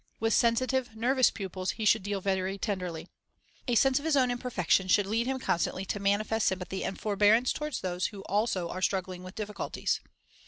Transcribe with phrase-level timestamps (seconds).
[0.19, 3.07] With sensitive, nervous pupils he should deal very tenderly.
[3.67, 7.53] A sense of his own imperfections should lead him constantly to manifest sympathy and forbearance
[7.53, 10.01] toward those who also are struggling with difficulties.